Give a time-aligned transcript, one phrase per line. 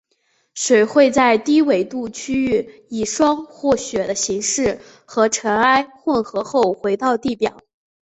[0.55, 7.59] 水会在低纬度区域以霜或雪的形式和尘埃混合后回到地表。